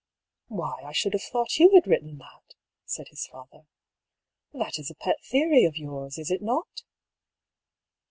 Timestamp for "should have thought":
0.93-1.57